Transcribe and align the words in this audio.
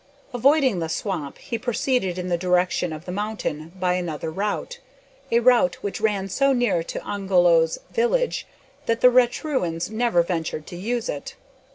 Avoiding 0.33 0.79
the 0.79 0.89
swamp, 0.89 1.37
he 1.37 1.59
proceeded 1.59 2.17
in 2.17 2.27
the 2.27 2.35
direction 2.35 2.91
of 2.91 3.05
the 3.05 3.11
mountain 3.11 3.71
by 3.79 3.93
another 3.93 4.31
route 4.31 4.79
a 5.31 5.39
route 5.41 5.75
which 5.83 6.01
ran 6.01 6.27
so 6.27 6.53
near 6.53 6.81
to 6.81 6.99
Ongoloo's 7.05 7.77
village, 7.91 8.47
that 8.87 9.01
the 9.01 9.11
Raturans 9.11 9.91
never 9.91 10.23
ventured 10.23 10.65
to 10.65 10.75
use 10.75 11.07
it. 11.07 11.35